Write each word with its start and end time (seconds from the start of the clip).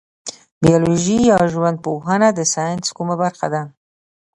بیولوژي 0.63 1.17
یا 1.31 1.39
ژوند 1.51 1.77
پوهنه 1.85 2.29
د 2.33 2.39
ساینس 2.53 2.87
کومه 2.97 3.15
برخه 3.23 3.47
ده 3.53 3.61